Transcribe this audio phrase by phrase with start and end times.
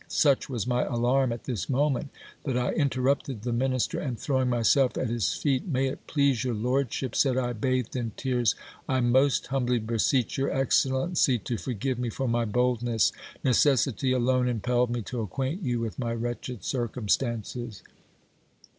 [0.07, 2.09] Such was my alarm at this moment,
[2.43, 6.55] that I interrupted the minister, and throwing myself at his feet, May it please your
[6.55, 8.55] lordship, said I, bathed in tears,
[8.89, 13.11] I most humbly beseech your excellency to forgive me for my boldness;
[13.43, 17.83] necessity alone impelled me to acquaint you with my wretched circumstances.